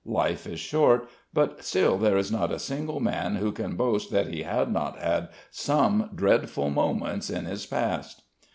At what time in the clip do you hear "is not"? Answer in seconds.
2.17-2.51